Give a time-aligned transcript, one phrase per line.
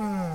[0.00, 0.34] 응?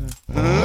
[0.00, 0.63] Mm-hmm.